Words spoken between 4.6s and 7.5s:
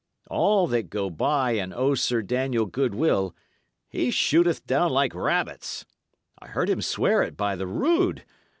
down like rabbits. I heard him swear it